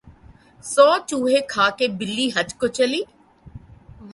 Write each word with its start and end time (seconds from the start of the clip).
سو 0.63 0.87
چوہے 1.09 1.39
کھا 1.51 1.67
کے 1.77 1.87
بلی 1.99 2.27
حج 2.35 2.49
کو 2.59 2.67
چلی 2.77 3.01